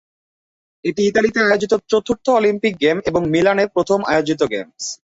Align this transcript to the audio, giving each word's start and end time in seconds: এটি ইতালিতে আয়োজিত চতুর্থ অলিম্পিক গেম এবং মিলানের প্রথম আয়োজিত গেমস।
এটি 0.85 1.01
ইতালিতে 1.05 1.39
আয়োজিত 1.41 1.73
চতুর্থ 1.91 2.25
অলিম্পিক 2.31 2.73
গেম 2.83 2.97
এবং 3.09 3.21
মিলানের 3.33 3.69
প্রথম 3.75 3.99
আয়োজিত 4.11 4.41
গেমস। 4.53 4.83